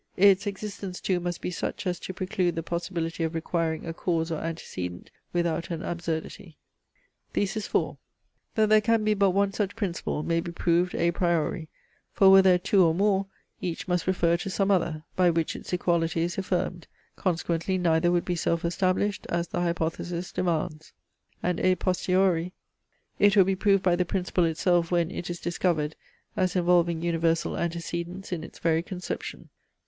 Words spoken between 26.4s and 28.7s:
involving universal antecedence in its